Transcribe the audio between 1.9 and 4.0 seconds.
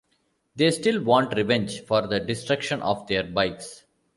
the destruction of their bikes.